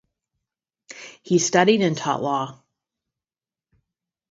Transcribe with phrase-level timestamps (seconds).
[1.21, 2.63] He studied and taught law.